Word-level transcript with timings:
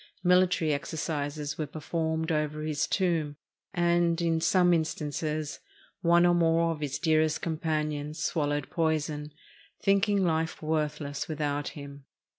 Military 0.23 0.73
exercises 0.73 1.59
were 1.59 1.67
performed 1.67 2.31
over 2.31 2.63
his 2.63 2.87
tomb, 2.87 3.35
and, 3.71 4.19
in 4.19 4.41
some 4.41 4.73
instances, 4.73 5.59
one 6.01 6.25
or 6.25 6.33
more 6.33 6.71
of 6.71 6.79
his 6.79 6.97
dearest 6.97 7.43
companions 7.43 8.17
swallowed 8.17 8.71
poison, 8.71 9.31
thinking 9.83 10.23
life 10.25 10.59
worthless 10.59 11.27
without 11.27 11.67
him. 11.77 12.05